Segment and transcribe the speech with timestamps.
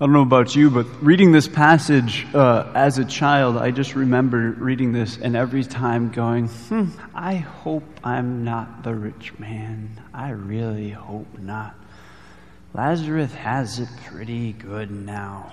[0.00, 3.94] I don't know about you, but reading this passage uh, as a child, I just
[3.94, 10.00] remember reading this and every time going, hmm, I hope I'm not the rich man.
[10.14, 11.74] I really hope not.
[12.72, 15.52] Lazarus has it pretty good now.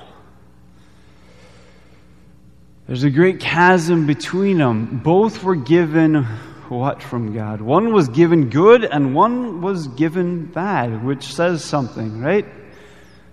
[2.87, 5.01] There's a great chasm between them.
[5.03, 6.23] Both were given
[6.69, 7.59] what from God?
[7.59, 12.45] One was given good and one was given bad, which says something, right?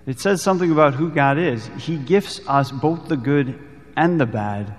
[0.06, 1.68] It says something about who God is.
[1.78, 3.58] He gifts us both the good
[3.96, 4.74] and the bad,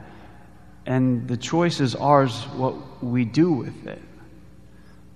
[0.86, 4.02] and the choice is ours what we do with it.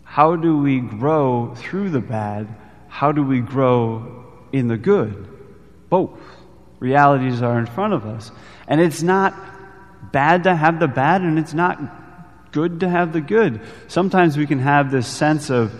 [0.03, 2.47] How do we grow through the bad?
[2.87, 5.27] How do we grow in the good?
[5.89, 6.19] Both.
[6.79, 8.31] Realities are in front of us.
[8.67, 9.35] And it's not
[10.11, 11.79] bad to have the bad, and it's not
[12.51, 13.61] good to have the good.
[13.87, 15.71] Sometimes we can have this sense of,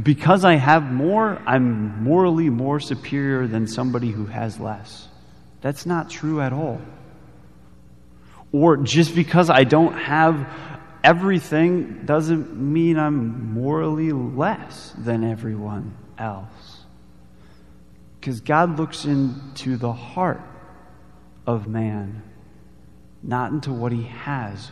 [0.00, 5.08] because I have more, I'm morally more superior than somebody who has less.
[5.60, 6.80] That's not true at all.
[8.52, 10.48] Or just because I don't have
[11.04, 16.84] everything doesn't mean I'm morally less than everyone else.
[18.18, 20.40] Because God looks into the heart
[21.46, 22.22] of man,
[23.22, 24.70] not into what he has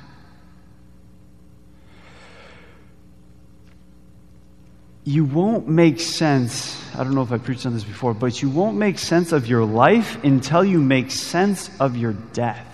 [5.05, 6.79] you won't make sense.
[6.95, 9.47] I don't know if I preached on this before, but you won't make sense of
[9.47, 12.67] your life until you make sense of your death.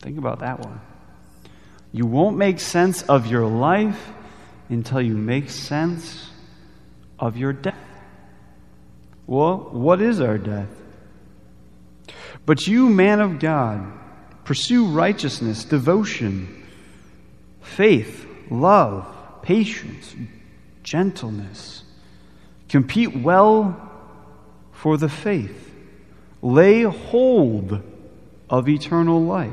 [0.00, 0.80] Think about that one.
[1.92, 4.12] You won't make sense of your life
[4.68, 6.30] until you make sense
[7.18, 7.74] of your death.
[9.26, 10.68] Well, what is our death?
[12.46, 13.92] But you, man of God,
[14.44, 16.66] pursue righteousness, devotion,
[17.60, 19.06] faith, love,
[19.42, 20.14] patience
[20.82, 21.82] gentleness.
[22.68, 23.90] Compete well
[24.72, 25.74] for the faith.
[26.42, 27.82] Lay hold
[28.48, 29.50] of eternal life,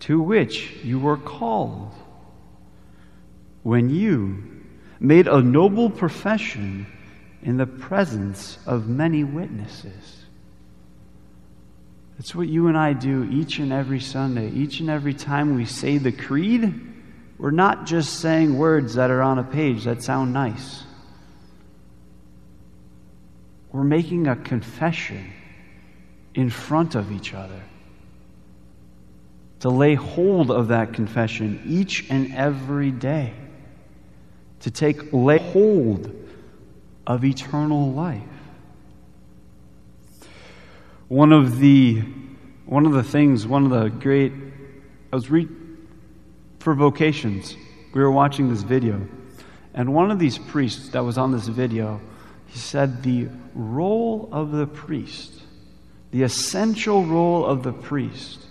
[0.00, 1.92] to which you were called
[3.62, 4.42] when you
[4.98, 6.86] made a noble profession
[7.42, 10.24] in the presence of many witnesses.
[12.18, 14.50] That's what you and I do each and every Sunday.
[14.50, 16.74] Each and every time we say the creed,
[17.40, 20.82] we're not just saying words that are on a page that sound nice.
[23.72, 25.32] We're making a confession
[26.34, 27.62] in front of each other.
[29.60, 33.32] To lay hold of that confession each and every day.
[34.60, 36.14] To take lay hold
[37.06, 38.22] of eternal life.
[41.08, 42.02] One of the
[42.66, 44.32] one of the things, one of the great
[45.10, 45.48] I was re-
[46.60, 47.56] for vocations.
[47.92, 49.08] We were watching this video,
[49.74, 52.00] and one of these priests that was on this video,
[52.46, 55.42] he said the role of the priest,
[56.12, 58.46] the essential role of the priest,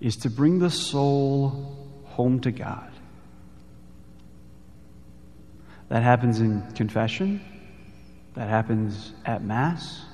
[0.00, 2.90] is to bring the soul home to God.
[5.88, 7.40] That happens in confession,
[8.34, 10.04] that happens at Mass,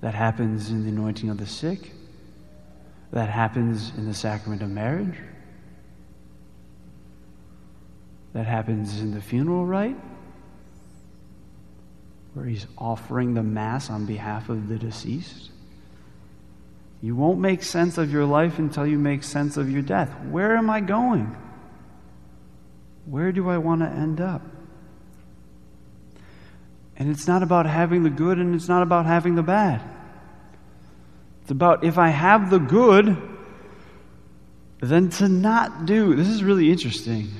[0.00, 1.92] that happens in the anointing of the sick,
[3.12, 5.16] that happens in the sacrament of marriage
[8.32, 9.96] that happens in the funeral rite,
[12.34, 15.50] where he's offering the Mass on behalf of the deceased.
[17.02, 20.10] You won't make sense of your life until you make sense of your death.
[20.26, 21.36] Where am I going?
[23.06, 24.42] Where do I want to end up?
[26.96, 29.82] And it's not about having the good and it's not about having the bad.
[31.42, 33.16] It's about if I have the good,
[34.80, 36.14] then to not do.
[36.14, 37.30] This is really interesting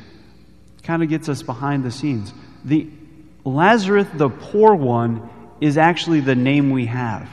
[0.82, 2.32] kind of gets us behind the scenes.
[2.64, 2.88] The
[3.44, 5.28] Lazarus, the poor one,
[5.60, 7.28] is actually the name we have.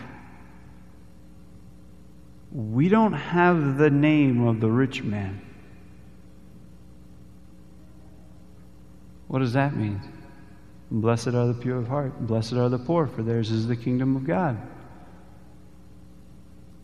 [2.52, 5.42] We don't have the name of the rich man.
[9.28, 10.02] What does that mean?
[10.90, 12.20] Blessed are the pure of heart.
[12.20, 14.58] Blessed are the poor, for theirs is the kingdom of God.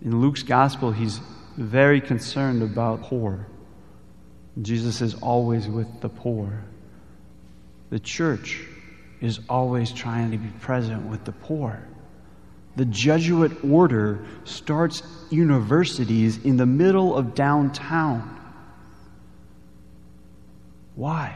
[0.04, 1.20] In Luke's gospel, he's
[1.58, 3.48] very concerned about poor.
[4.62, 6.63] Jesus is always with the poor.
[7.90, 8.62] The church
[9.22, 11.81] is always trying to be present with the poor.
[12.75, 18.31] The Jesuit order starts universities in the middle of downtown.
[20.96, 21.36] Why?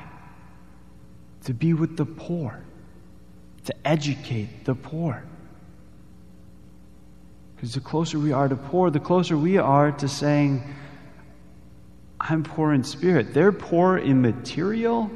[1.46, 2.62] To be with the poor,
[3.66, 5.24] to educate the poor.
[7.56, 10.64] Because the closer we are to poor, the closer we are to saying,
[12.22, 13.34] I'm poor in spirit.
[13.34, 15.10] They're poor in material.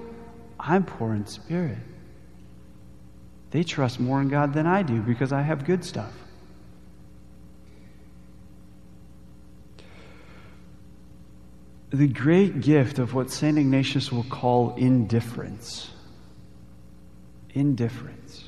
[0.60, 1.78] I'm poor in spirit.
[3.52, 6.14] They trust more in God than I do because I have good stuff.
[11.90, 13.56] The great gift of what St.
[13.58, 15.92] Ignatius will call indifference.
[17.54, 18.46] Indifference.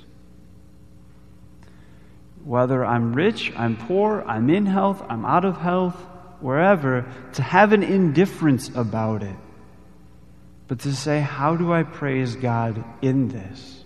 [2.44, 5.96] Whether I'm rich, I'm poor, I'm in health, I'm out of health
[6.42, 9.36] wherever, to have an indifference about it.
[10.68, 13.84] But to say, how do I praise God in this?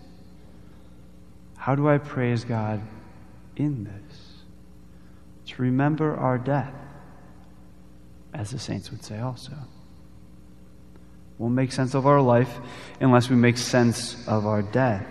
[1.57, 2.81] How do I praise God
[3.55, 4.17] in this?
[5.47, 6.73] To remember our death
[8.33, 9.53] as the saints would say also.
[11.37, 12.59] We'll make sense of our life
[12.99, 15.05] unless we make sense of our death.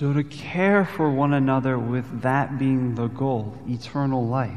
[0.00, 4.56] So, to care for one another with that being the goal, eternal life.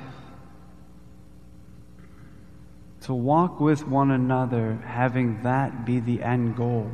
[3.01, 6.89] To walk with one another, having that be the end goal.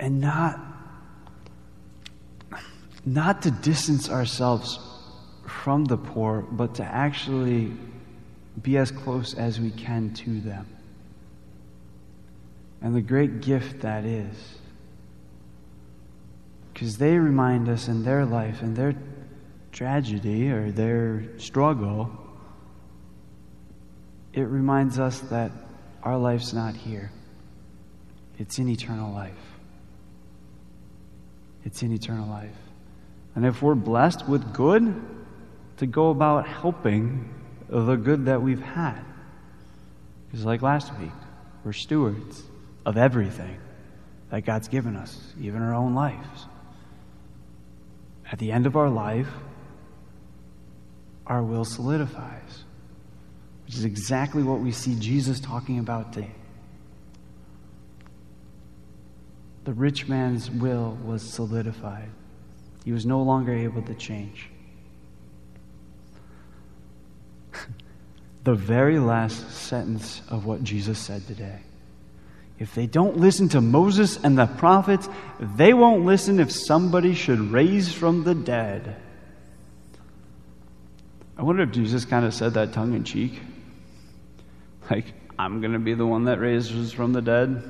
[0.00, 0.58] and not
[3.06, 4.80] not to distance ourselves
[5.46, 7.72] from the poor, but to actually
[8.60, 10.66] be as close as we can to them.
[12.84, 14.36] And the great gift that is.
[16.72, 18.94] Because they remind us in their life, and their
[19.72, 22.12] tragedy or their struggle,
[24.32, 25.50] it reminds us that
[26.04, 27.10] our life's not here,
[28.38, 29.34] it's in eternal life
[31.64, 32.54] it's in eternal life.
[33.34, 35.02] And if we're blessed with good,
[35.78, 37.34] to go about helping
[37.68, 39.00] the good that we've had.
[40.26, 41.10] Because, like last week,
[41.64, 42.44] we're stewards
[42.84, 43.58] of everything
[44.30, 46.46] that God's given us, even our own lives.
[48.30, 49.28] At the end of our life,
[51.26, 52.64] our will solidifies,
[53.66, 56.34] which is exactly what we see Jesus talking about today.
[59.64, 62.10] the rich man's will was solidified.
[62.84, 64.50] He was no longer able to change.
[68.44, 71.60] the very last sentence of what Jesus said today.
[72.58, 75.08] If they don't listen to Moses and the prophets,
[75.40, 78.96] they won't listen if somebody should raise from the dead.
[81.36, 83.40] I wonder if Jesus kind of said that tongue in cheek.
[84.88, 85.06] Like,
[85.36, 87.62] I'm going to be the one that raises from the dead.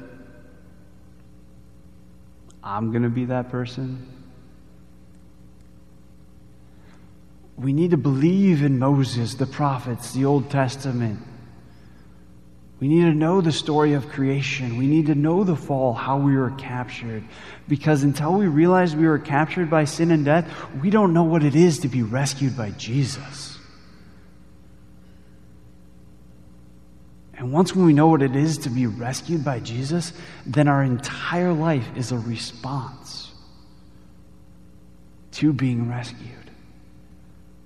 [2.62, 4.06] I'm going to be that person.
[7.56, 11.20] We need to believe in Moses, the prophets, the Old Testament.
[12.84, 14.76] We need to know the story of creation.
[14.76, 17.24] We need to know the fall, how we were captured.
[17.66, 20.46] Because until we realize we were captured by sin and death,
[20.82, 23.58] we don't know what it is to be rescued by Jesus.
[27.38, 30.12] And once we know what it is to be rescued by Jesus,
[30.44, 33.32] then our entire life is a response
[35.30, 36.50] to being rescued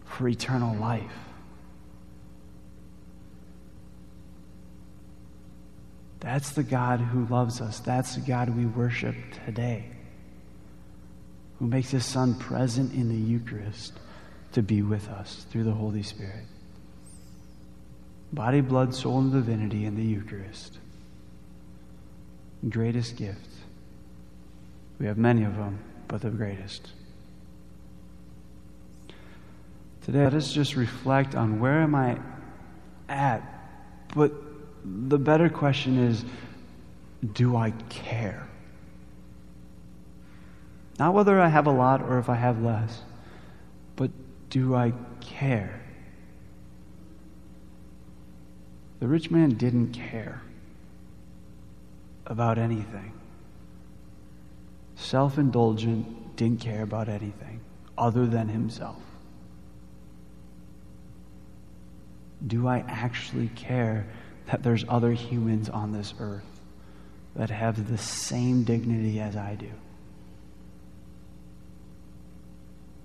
[0.04, 1.27] for eternal life.
[6.20, 7.80] That's the God who loves us.
[7.80, 9.14] That's the God we worship
[9.46, 9.84] today,
[11.58, 13.92] who makes his Son present in the Eucharist
[14.52, 16.44] to be with us through the Holy Spirit
[18.32, 20.78] body, blood, soul, and divinity in the Eucharist.
[22.68, 23.48] Greatest gift.
[24.98, 25.78] We have many of them,
[26.08, 26.90] but the greatest.
[30.02, 32.18] Today, let us just reflect on where am I
[33.08, 33.42] at?
[34.14, 34.32] But
[34.84, 36.24] the better question is
[37.32, 38.48] do I care?
[40.98, 43.02] Not whether I have a lot or if I have less,
[43.96, 44.10] but
[44.50, 45.80] do I care?
[49.00, 50.42] The rich man didn't care
[52.26, 53.12] about anything.
[54.96, 57.60] Self indulgent, didn't care about anything
[57.96, 59.02] other than himself.
[62.44, 64.06] Do I actually care
[64.50, 66.44] that there's other humans on this earth
[67.36, 69.70] that have the same dignity as I do?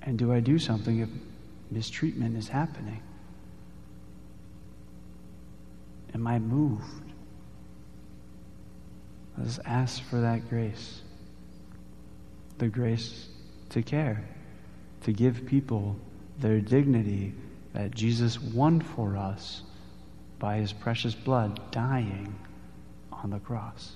[0.01, 1.09] And do I do something if
[1.69, 3.01] mistreatment is happening?
[6.13, 7.11] Am I moved?
[9.37, 11.01] Let's ask for that grace.
[12.57, 13.27] The grace
[13.69, 14.23] to care,
[15.01, 15.95] to give people
[16.39, 17.33] their dignity
[17.73, 19.63] that Jesus won for us
[20.43, 22.35] by his precious blood dying
[23.13, 23.93] on the cross.